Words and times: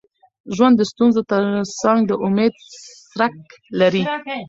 ژوند 0.55 0.75
د 0.77 0.81
ستونزو 0.91 1.21
تر 1.31 1.43
څنګ 1.81 1.99
د 2.07 2.11
امید 2.25 2.53
څرک 3.13 3.35
لري. 3.79 4.03